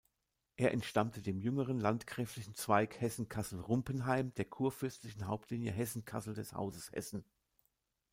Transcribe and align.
Er 0.55 0.71
entstammte 0.71 1.21
dem 1.21 1.37
jüngeren, 1.39 1.79
landgräflichen 1.79 2.55
Zweig 2.55 2.99
Hessen-Kassel-Rumpenheim 2.99 4.33
der 4.33 4.45
kurfürstlichen 4.45 5.27
Hauptlinie 5.27 5.71
Hessen-Kassel 5.71 6.33
des 6.33 6.53
Hauses 6.53 6.91
Hessen. 6.91 7.23